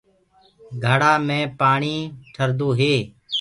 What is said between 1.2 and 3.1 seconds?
مي پآڻي ٺردو هي۔